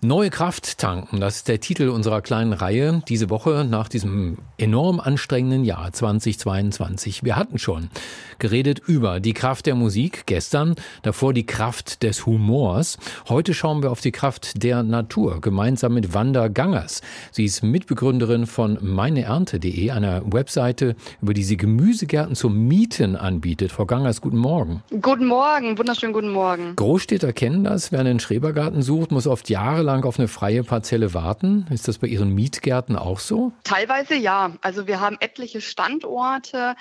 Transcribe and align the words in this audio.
Neue 0.00 0.30
Kraft 0.30 0.78
tanken, 0.78 1.18
das 1.18 1.38
ist 1.38 1.48
der 1.48 1.58
Titel 1.58 1.88
unserer 1.88 2.22
kleinen 2.22 2.52
Reihe 2.52 3.02
diese 3.08 3.30
Woche 3.30 3.66
nach 3.68 3.88
diesem 3.88 4.38
enorm 4.56 5.00
anstrengenden 5.00 5.64
Jahr 5.64 5.92
2022. 5.92 7.24
Wir 7.24 7.34
hatten 7.34 7.58
schon 7.58 7.90
geredet 8.38 8.78
über 8.78 9.18
die 9.18 9.32
Kraft 9.32 9.66
der 9.66 9.74
Musik 9.74 10.22
gestern, 10.26 10.76
davor 11.02 11.34
die 11.34 11.46
Kraft 11.46 12.04
des 12.04 12.26
Humors. 12.26 12.98
Heute 13.28 13.54
schauen 13.54 13.82
wir 13.82 13.90
auf 13.90 14.00
die 14.00 14.12
Kraft 14.12 14.62
der 14.62 14.84
Natur, 14.84 15.40
gemeinsam 15.40 15.94
mit 15.94 16.14
Wanda 16.14 16.46
Gangers. 16.46 17.02
Sie 17.32 17.44
ist 17.44 17.64
Mitbegründerin 17.64 18.46
von 18.46 18.78
meineernte.de, 18.80 19.90
einer 19.90 20.22
Webseite, 20.32 20.94
über 21.20 21.34
die 21.34 21.42
sie 21.42 21.56
Gemüsegärten 21.56 22.36
zum 22.36 22.68
Mieten 22.68 23.16
anbietet. 23.16 23.72
Frau 23.72 23.84
Gangers, 23.84 24.20
guten 24.20 24.38
Morgen. 24.38 24.80
Guten 25.00 25.26
Morgen, 25.26 25.76
wunderschönen 25.76 26.12
guten 26.12 26.30
Morgen. 26.30 26.76
Großstädter 26.76 27.32
kennen 27.32 27.64
das, 27.64 27.90
wer 27.90 27.98
einen 27.98 28.20
Schrebergarten 28.20 28.80
sucht, 28.80 29.10
muss 29.10 29.26
oft 29.26 29.50
Jahre 29.50 29.87
jahrelang 29.88 30.04
auf 30.04 30.18
eine 30.18 30.28
freie 30.28 30.62
Parzelle 30.64 31.14
warten. 31.14 31.66
Ist 31.70 31.88
das 31.88 31.98
bei 31.98 32.08
Ihren 32.08 32.34
Mietgärten 32.34 32.94
auch 32.96 33.18
so? 33.18 33.52
Teilweise 33.64 34.14
ja. 34.14 34.52
Also 34.60 34.86
wir 34.86 35.00
haben 35.00 35.16
etliche 35.20 35.62
Standorte 35.62 36.76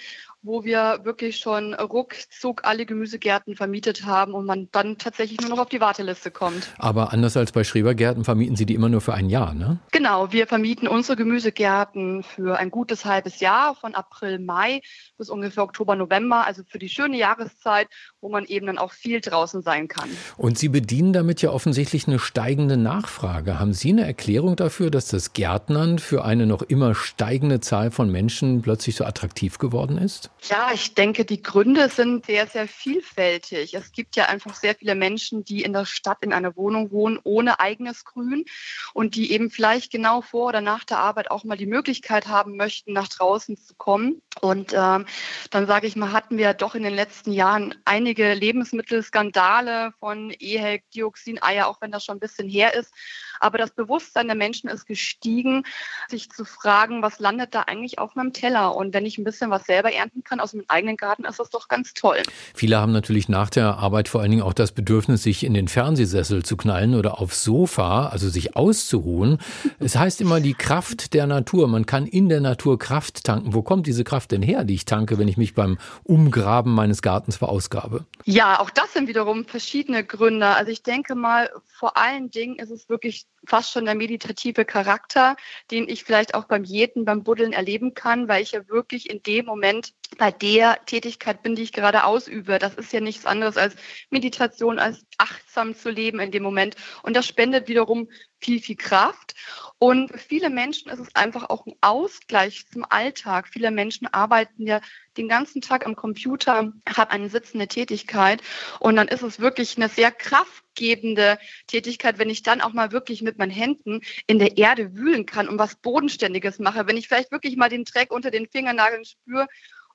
wo 0.47 0.63
wir 0.63 1.01
wirklich 1.03 1.37
schon 1.37 1.73
ruckzuck 1.73 2.63
alle 2.63 2.85
Gemüsegärten 2.85 3.55
vermietet 3.55 4.05
haben 4.05 4.33
und 4.33 4.45
man 4.45 4.69
dann 4.71 4.97
tatsächlich 4.97 5.41
nur 5.41 5.49
noch 5.49 5.59
auf 5.59 5.69
die 5.69 5.81
Warteliste 5.81 6.31
kommt. 6.31 6.69
Aber 6.77 7.11
anders 7.11 7.35
als 7.35 7.51
bei 7.51 7.65
Schrebergärten 7.65 8.23
vermieten 8.23 8.55
Sie 8.55 8.65
die 8.65 8.73
immer 8.73 8.89
nur 8.89 9.01
für 9.01 9.13
ein 9.13 9.29
Jahr, 9.29 9.53
ne? 9.53 9.79
Genau, 9.91 10.31
wir 10.31 10.47
vermieten 10.47 10.87
unsere 10.87 11.17
Gemüsegärten 11.17 12.23
für 12.23 12.57
ein 12.57 12.71
gutes 12.71 13.03
halbes 13.03 13.41
Jahr, 13.41 13.75
von 13.75 13.93
April, 13.93 14.39
Mai 14.39 14.81
bis 15.17 15.29
ungefähr 15.29 15.63
Oktober, 15.63 15.95
November, 15.95 16.45
also 16.47 16.63
für 16.67 16.79
die 16.79 16.89
schöne 16.89 17.17
Jahreszeit, 17.17 17.87
wo 18.21 18.29
man 18.29 18.45
eben 18.45 18.67
dann 18.67 18.77
auch 18.77 18.93
viel 18.93 19.19
draußen 19.19 19.61
sein 19.61 19.87
kann. 19.87 20.09
Und 20.37 20.57
Sie 20.57 20.69
bedienen 20.69 21.11
damit 21.11 21.41
ja 21.41 21.51
offensichtlich 21.51 22.07
eine 22.07 22.19
steigende 22.19 22.77
Nachfrage. 22.77 23.59
Haben 23.59 23.73
Sie 23.73 23.89
eine 23.89 24.05
Erklärung 24.05 24.55
dafür, 24.55 24.91
dass 24.91 25.09
das 25.09 25.33
Gärtnern 25.33 25.99
für 25.99 26.23
eine 26.23 26.45
noch 26.45 26.61
immer 26.61 26.95
steigende 26.95 27.59
Zahl 27.59 27.91
von 27.91 28.09
Menschen 28.09 28.61
plötzlich 28.61 28.95
so 28.95 29.03
attraktiv 29.03 29.57
geworden 29.57 29.97
ist? 29.97 30.31
Ja, 30.43 30.71
ich 30.71 30.93
denke, 30.93 31.25
die 31.25 31.41
Gründe 31.41 31.89
sind 31.89 32.27
sehr, 32.27 32.47
sehr 32.47 32.67
vielfältig. 32.67 33.73
Es 33.73 33.91
gibt 33.91 34.15
ja 34.15 34.25
einfach 34.25 34.53
sehr 34.53 34.75
viele 34.75 34.93
Menschen, 34.93 35.43
die 35.43 35.63
in 35.63 35.73
der 35.73 35.85
Stadt 35.85 36.19
in 36.21 36.31
einer 36.31 36.55
Wohnung 36.55 36.91
wohnen 36.91 37.19
ohne 37.23 37.59
eigenes 37.59 38.05
Grün 38.05 38.45
und 38.93 39.15
die 39.15 39.31
eben 39.31 39.49
vielleicht 39.49 39.91
genau 39.91 40.21
vor 40.21 40.47
oder 40.47 40.61
nach 40.61 40.83
der 40.83 40.99
Arbeit 40.99 41.31
auch 41.31 41.43
mal 41.43 41.57
die 41.57 41.65
Möglichkeit 41.65 42.27
haben 42.27 42.55
möchten, 42.55 42.93
nach 42.93 43.07
draußen 43.07 43.57
zu 43.57 43.73
kommen. 43.75 44.21
Und 44.39 44.73
ähm, 44.73 45.07
dann 45.49 45.65
sage 45.65 45.87
ich 45.87 45.95
mal, 45.95 46.11
hatten 46.11 46.37
wir 46.37 46.53
doch 46.53 46.75
in 46.75 46.83
den 46.83 46.93
letzten 46.93 47.31
Jahren 47.31 47.75
einige 47.85 48.33
Lebensmittelskandale 48.33 49.93
von 49.99 50.31
EHEC, 50.31 50.83
Dioxin, 50.91 51.41
Eier, 51.41 51.67
auch 51.67 51.81
wenn 51.81 51.91
das 51.91 52.05
schon 52.05 52.17
ein 52.17 52.21
bisschen 52.21 52.47
her 52.47 52.75
ist. 52.75 52.93
Aber 53.39 53.57
das 53.57 53.71
Bewusstsein 53.71 54.27
der 54.27 54.35
Menschen 54.35 54.69
ist 54.69 54.85
gestiegen, 54.85 55.63
sich 56.09 56.29
zu 56.29 56.45
fragen, 56.45 57.01
was 57.01 57.19
landet 57.19 57.53
da 57.53 57.61
eigentlich 57.61 57.99
auf 57.99 58.15
meinem 58.15 58.33
Teller? 58.33 58.75
Und 58.75 58.93
wenn 58.93 59.05
ich 59.05 59.17
ein 59.17 59.23
bisschen 59.23 59.49
was 59.49 59.65
selber 59.65 59.91
ernten 59.91 60.23
kann 60.23 60.39
aus 60.39 60.53
meinem 60.53 60.65
eigenen 60.67 60.97
Garten, 60.97 61.25
ist 61.25 61.39
das 61.39 61.49
doch 61.49 61.67
ganz 61.67 61.93
toll. 61.93 62.17
Viele 62.53 62.77
haben 62.77 62.91
natürlich 62.91 63.29
nach 63.29 63.49
der 63.49 63.77
Arbeit 63.77 64.07
vor 64.07 64.21
allen 64.21 64.31
Dingen 64.31 64.43
auch 64.43 64.53
das 64.53 64.71
Bedürfnis, 64.71 65.23
sich 65.23 65.43
in 65.43 65.53
den 65.53 65.67
Fernsehsessel 65.67 66.43
zu 66.43 66.57
knallen 66.57 66.95
oder 66.95 67.19
aufs 67.19 67.43
Sofa, 67.43 68.07
also 68.07 68.29
sich 68.29 68.55
auszuruhen. 68.55 69.37
Es 69.79 69.95
heißt 69.95 70.21
immer 70.21 70.39
die 70.39 70.53
Kraft 70.53 71.13
der 71.13 71.27
Natur. 71.27 71.67
Man 71.67 71.85
kann 71.85 72.07
in 72.07 72.29
der 72.29 72.41
Natur 72.41 72.79
Kraft 72.79 73.23
tanken. 73.23 73.53
Wo 73.53 73.61
kommt 73.61 73.87
diese 73.87 74.03
Kraft 74.03 74.31
denn 74.31 74.41
her, 74.41 74.63
die 74.63 74.73
ich 74.73 74.85
tanke, 74.85 75.17
wenn 75.17 75.27
ich 75.27 75.37
mich 75.37 75.53
beim 75.53 75.77
Umgraben 76.03 76.73
meines 76.73 77.01
Gartens 77.01 77.37
verausgabe? 77.37 78.05
Ja, 78.25 78.59
auch 78.59 78.69
das 78.69 78.93
sind 78.93 79.07
wiederum 79.07 79.45
verschiedene 79.45 80.03
Gründe. 80.03 80.47
Also 80.47 80.71
ich 80.71 80.83
denke 80.83 81.15
mal, 81.15 81.49
vor 81.65 81.95
allen 81.95 82.31
Dingen 82.31 82.55
ist 82.57 82.71
es 82.71 82.89
wirklich 82.89 83.27
fast 83.45 83.71
schon 83.71 83.85
der 83.85 83.95
meditative 83.95 84.65
Charakter, 84.65 85.35
den 85.71 85.87
ich 85.87 85.96
vielleicht 86.03 86.35
auch 86.35 86.45
beim 86.45 86.63
Jäten, 86.63 87.05
beim 87.05 87.23
Buddeln 87.23 87.53
erleben 87.53 87.93
kann, 87.93 88.27
weil 88.27 88.43
ich 88.43 88.51
ja 88.51 88.67
wirklich 88.67 89.09
in 89.09 89.23
dem 89.23 89.45
Moment 89.45 89.93
bei 90.17 90.31
der 90.31 90.79
Tätigkeit 90.85 91.43
bin, 91.43 91.55
die 91.55 91.63
ich 91.63 91.73
gerade 91.73 92.03
ausübe. 92.03 92.59
Das 92.59 92.75
ist 92.75 92.93
ja 92.93 93.01
nichts 93.01 93.25
anderes 93.25 93.57
als 93.57 93.75
Meditation, 94.09 94.79
als 94.79 95.05
achtsam 95.17 95.75
zu 95.75 95.89
leben 95.89 96.19
in 96.19 96.31
dem 96.31 96.43
Moment. 96.43 96.75
Und 97.03 97.15
das 97.15 97.27
spendet 97.27 97.67
wiederum 97.67 98.07
viel, 98.39 98.61
viel 98.61 98.75
Kraft. 98.75 99.35
Und 99.79 100.09
für 100.09 100.17
viele 100.17 100.49
Menschen 100.49 100.89
ist 100.91 100.99
es 100.99 101.15
einfach 101.15 101.49
auch 101.49 101.65
ein 101.65 101.75
Ausgleich 101.81 102.65
zum 102.71 102.85
Alltag. 102.87 103.47
Viele 103.47 103.71
Menschen 103.71 104.07
arbeiten 104.07 104.65
ja 104.65 104.81
den 105.17 105.27
ganzen 105.27 105.61
Tag 105.61 105.85
am 105.85 105.95
Computer, 105.95 106.53
haben 106.53 107.09
eine 107.09 107.29
sitzende 107.29 107.67
Tätigkeit. 107.67 108.41
Und 108.79 108.95
dann 108.95 109.07
ist 109.07 109.23
es 109.23 109.39
wirklich 109.39 109.77
eine 109.77 109.89
sehr 109.89 110.11
kraftgebende 110.11 111.37
Tätigkeit, 111.67 112.19
wenn 112.19 112.29
ich 112.29 112.43
dann 112.43 112.61
auch 112.61 112.73
mal 112.73 112.91
wirklich 112.91 113.21
mit 113.21 113.37
meinen 113.37 113.51
Händen 113.51 114.01
in 114.27 114.39
der 114.39 114.57
Erde 114.57 114.95
wühlen 114.95 115.25
kann 115.25 115.47
und 115.47 115.59
was 115.59 115.75
Bodenständiges 115.75 116.59
mache. 116.59 116.87
Wenn 116.87 116.97
ich 116.97 117.07
vielleicht 117.07 117.31
wirklich 117.31 117.57
mal 117.57 117.69
den 117.69 117.85
Dreck 117.85 118.11
unter 118.11 118.31
den 118.31 118.47
Fingernageln 118.47 119.05
spüre 119.05 119.47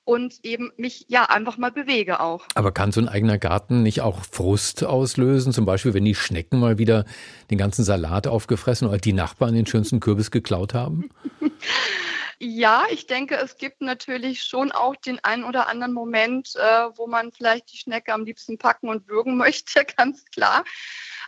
und 0.05 0.39
eben 0.43 0.71
mich 0.77 1.05
ja 1.07 1.25
einfach 1.25 1.57
mal 1.57 1.71
bewege 1.71 2.19
auch. 2.19 2.45
Aber 2.55 2.71
kann 2.71 2.91
so 2.91 3.01
ein 3.01 3.07
eigener 3.07 3.37
Garten 3.37 3.83
nicht 3.83 4.01
auch 4.01 4.21
Frust 4.23 4.83
auslösen? 4.83 5.53
Zum 5.53 5.65
Beispiel, 5.65 5.93
wenn 5.93 6.05
die 6.05 6.15
Schnecken 6.15 6.59
mal 6.59 6.77
wieder 6.77 7.05
den 7.49 7.57
ganzen 7.57 7.83
Salat 7.83 8.27
aufgefressen 8.27 8.87
oder 8.87 8.97
die 8.97 9.13
Nachbarn 9.13 9.53
den 9.53 9.65
schönsten 9.65 9.99
Kürbis 9.99 10.31
geklaut 10.31 10.73
haben? 10.73 11.09
Ja, 12.45 12.83
ich 12.89 13.07
denke, 13.07 13.37
es 13.37 13.55
gibt 13.55 13.79
natürlich 13.79 14.43
schon 14.43 14.73
auch 14.73 14.97
den 14.97 15.23
einen 15.23 15.45
oder 15.45 15.69
anderen 15.69 15.93
Moment, 15.93 16.53
äh, 16.57 16.89
wo 16.97 17.07
man 17.07 17.31
vielleicht 17.31 17.71
die 17.71 17.77
Schnecke 17.77 18.13
am 18.13 18.25
liebsten 18.25 18.57
packen 18.57 18.89
und 18.89 19.07
würgen 19.07 19.37
möchte, 19.37 19.85
ganz 19.85 20.25
klar. 20.25 20.65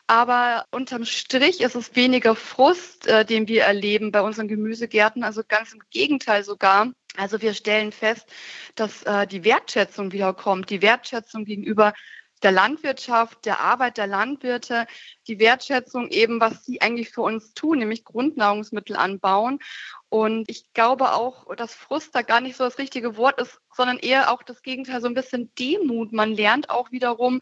Aber 0.08 0.66
unterm 0.72 1.06
Strich 1.06 1.62
ist 1.62 1.76
es 1.76 1.96
weniger 1.96 2.36
Frust, 2.36 3.08
äh, 3.08 3.24
den 3.24 3.48
wir 3.48 3.64
erleben 3.64 4.12
bei 4.12 4.22
unseren 4.22 4.50
Gemüsegärten. 4.50 5.24
Also 5.24 5.42
ganz 5.48 5.72
im 5.72 5.81
Gegenteil 5.90 6.44
sogar. 6.44 6.92
Also 7.16 7.42
wir 7.42 7.53
stellen 7.53 7.94
fest, 7.94 8.28
dass 8.76 9.03
äh, 9.03 9.26
die 9.26 9.46
Wertschätzung 9.46 10.12
wiederkommt, 10.12 10.70
die 10.70 10.82
Wertschätzung 10.82 11.46
gegenüber 11.46 11.94
der 12.44 12.52
Landwirtschaft, 12.52 13.46
der 13.46 13.59
Arbeit 13.59 13.97
der 13.97 14.08
Landwirte, 14.08 14.86
die 15.28 15.40
Wertschätzung 15.40 16.09
eben, 16.09 16.40
was 16.40 16.66
sie 16.66 16.82
eigentlich 16.82 17.09
für 17.09 17.22
uns 17.22 17.53
tun, 17.53 17.80
nämlich 17.80 18.03
Grundnahrungsmittel 18.03 18.96
anbauen. 18.96 19.59
Und 20.16 20.50
ich 20.50 20.72
glaube 20.74 21.12
auch, 21.12 21.53
dass 21.58 21.76
Frust 21.76 22.16
da 22.16 22.22
gar 22.22 22.40
nicht 22.40 22.56
so 22.56 22.64
das 22.64 22.78
richtige 22.78 23.18
Wort 23.18 23.38
ist, 23.42 23.59
sondern 23.76 24.00
eher 24.00 24.31
auch 24.31 24.44
das 24.44 24.62
Gegenteil, 24.62 25.02
so 25.02 25.08
ein 25.08 25.14
bisschen 25.14 25.53
Demut. 25.59 26.14
Man 26.14 26.31
lernt 26.31 26.70
auch 26.70 26.90
wiederum, 26.94 27.42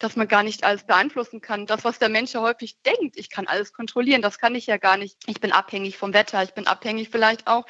dass 0.00 0.16
man 0.16 0.26
gar 0.26 0.42
nicht 0.42 0.64
alles 0.64 0.84
beeinflussen 0.84 1.40
kann. 1.40 1.66
Das, 1.66 1.84
was 1.84 2.00
der 2.00 2.08
Mensch 2.08 2.32
ja 2.32 2.40
häufig 2.40 2.76
denkt, 2.82 3.16
ich 3.16 3.30
kann 3.30 3.46
alles 3.46 3.72
kontrollieren, 3.72 4.22
das 4.22 4.38
kann 4.38 4.56
ich 4.56 4.66
ja 4.66 4.78
gar 4.78 4.96
nicht. 4.96 5.16
Ich 5.26 5.40
bin 5.40 5.52
abhängig 5.52 5.96
vom 5.96 6.12
Wetter, 6.12 6.42
ich 6.42 6.54
bin 6.54 6.66
abhängig 6.66 7.08
vielleicht 7.10 7.46
auch, 7.46 7.66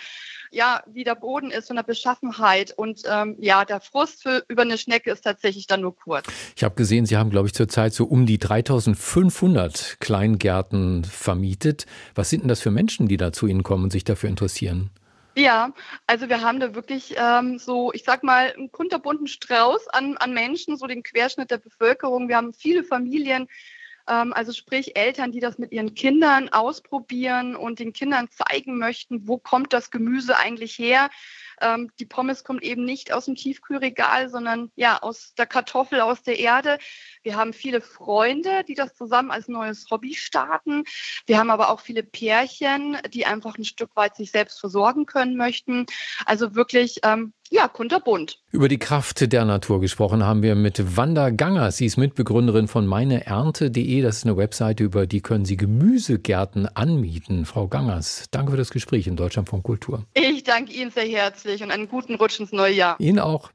ja, 0.51 0.83
wie 0.87 1.05
der 1.05 1.15
Boden 1.15 1.51
ist 1.51 1.67
von 1.67 1.77
der 1.77 1.83
Beschaffenheit. 1.83 2.73
Und 2.77 3.03
ähm, 3.07 3.37
ja, 3.39 3.67
der 3.67 3.81
Frust 3.81 4.23
für, 4.23 4.45
über 4.49 4.63
eine 4.63 4.79
Schnecke 4.79 5.11
ist 5.11 5.23
tatsächlich 5.23 5.67
dann 5.67 5.83
nur 5.83 5.95
kurz. 5.95 6.27
Ich 6.57 6.65
habe 6.65 6.75
gesehen, 6.75 7.05
Sie 7.07 7.17
haben, 7.17 7.31
glaube 7.31 7.49
ich, 7.49 7.55
zurzeit 7.55 7.93
so 7.93 8.05
um 8.05 8.25
die 8.25 8.39
3500 8.39 9.99
Kleingärten 10.01 11.05
vermietet. 11.05 11.87
Was 12.15 12.31
sind 12.31 12.43
denn 12.43 12.49
das 12.49 12.61
für 12.61 12.71
Menschen, 12.71 13.09
die 13.09 13.19
da 13.19 13.33
zu 13.33 13.47
Ihnen 13.47 13.63
kommen 13.63 13.85
und 13.85 13.91
sich 13.91 14.05
dafür 14.05 14.29
interessieren? 14.29 14.38
Ja, 15.39 15.73
also 16.07 16.29
wir 16.29 16.41
haben 16.41 16.59
da 16.59 16.75
wirklich 16.75 17.15
ähm, 17.17 17.59
so, 17.59 17.93
ich 17.93 18.03
sag 18.03 18.25
mal, 18.25 18.53
einen 18.57 18.73
kunterbunten 18.73 19.29
Strauß 19.29 19.87
an, 19.89 20.17
an 20.17 20.35
Menschen, 20.35 20.77
so 20.77 20.87
den 20.87 21.05
Querschnitt 21.05 21.53
der 21.53 21.59
Bevölkerung. 21.59 22.29
Wir 22.29 22.37
haben 22.37 22.53
viele 22.53 22.83
Familien, 22.83 23.47
ähm, 24.09 24.33
also 24.33 24.53
sprich 24.53 24.97
Eltern, 24.97 25.31
die 25.31 25.39
das 25.39 25.59
mit 25.59 25.71
ihren 25.71 25.95
Kindern 25.95 26.49
ausprobieren 26.49 27.55
und 27.55 27.79
den 27.79 27.93
Kindern 27.93 28.29
zeigen 28.31 28.79
möchten, 28.79 29.29
wo 29.29 29.39
kommt 29.39 29.73
das 29.73 29.93
Gemüse 29.93 30.37
eigentlich 30.37 30.77
her. 30.77 31.09
Ähm, 31.61 31.91
die 31.99 32.07
Pommes 32.07 32.45
kommt 32.45 32.63
eben 32.63 32.85
nicht 32.85 33.13
aus 33.13 33.27
dem 33.27 33.35
Tiefkühlregal, 33.35 34.29
sondern 34.29 34.71
ja 34.77 34.99
aus 35.03 35.35
der 35.37 35.47
Kartoffel, 35.47 36.01
aus 36.01 36.23
der 36.23 36.39
Erde. 36.39 36.79
Wir 37.23 37.37
haben 37.37 37.53
viele 37.53 37.81
Freunde, 37.81 38.65
die 38.67 38.75
das 38.75 38.95
zusammen 38.95 39.31
als 39.31 39.49
neues 39.49 39.87
Hobby 39.91 40.15
starten. 40.15 40.85
Wir 41.27 41.39
haben 41.39 41.51
aber 41.51 41.71
auch 41.71 41.81
viele 41.81 42.03
Pärchen, 42.03 42.97
die 43.13 43.27
einfach 43.27 43.57
ein 43.59 43.65
Stück 43.65 43.91
weit 43.95 44.17
sich 44.17 44.31
selbst 44.31 44.61
versorgen 44.61 45.07
können 45.07 45.37
möchten. 45.37 45.87
Also 46.27 46.55
wirklich 46.55 47.01
ähm, 47.03 47.33
ja, 47.51 47.69
kunterbunt. 47.69 48.41
Über 48.51 48.69
die 48.69 48.79
Kraft 48.79 49.33
der 49.33 49.45
Natur 49.45 49.81
gesprochen 49.81 50.25
haben 50.25 50.43
wir 50.43 50.55
mit 50.55 50.97
Wanda 50.97 51.31
Ganger. 51.31 51.71
Sie 51.71 51.87
ist 51.87 51.97
Mitbegründerin 51.97 52.69
von 52.69 52.87
meineernte.de. 52.87 54.03
Das 54.03 54.19
ist 54.19 54.27
eine 54.27 54.37
Webseite, 54.37 54.85
über 54.85 55.07
die 55.07 55.21
können 55.21 55.45
Sie 55.45 55.57
Gemüsegärten 55.57 56.67
anmieten. 56.67 57.45
Frau 57.47 57.69
Gangers, 57.69 58.27
danke 58.31 58.53
für 58.53 58.57
das 58.57 58.71
Gespräch 58.71 59.07
in 59.07 59.17
Deutschland 59.17 59.49
von 59.49 59.63
Kultur. 59.63 60.05
Ich 60.15 60.45
danke 60.45 60.73
Ihnen 60.73 60.91
sehr 60.91 61.07
herzlich 61.49 61.63
und 61.63 61.71
einen 61.71 61.89
guten 61.89 62.15
Rutsch 62.17 62.41
ins 62.41 62.53
neue 62.53 62.75
Jahr. 62.75 62.97
Ihnen 62.99 63.19
auch. 63.19 63.51